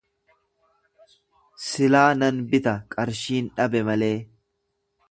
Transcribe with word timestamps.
Silaa 1.67 2.09
nan 2.23 2.41
bita 2.55 2.75
qarshiin 2.97 3.53
dhabe 3.61 3.85
malee. 3.93 4.15